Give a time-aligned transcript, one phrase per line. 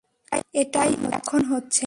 [0.53, 1.79] এটাই এখন হচ্ছে!